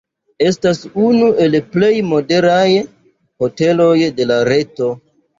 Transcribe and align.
Estas 0.43 0.79
unu 1.07 1.25
el 1.47 1.57
plej 1.75 1.91
modernaj 2.11 2.63
hoteloj 3.43 3.91
de 4.21 4.27
la 4.31 4.39
reto. 4.49 4.89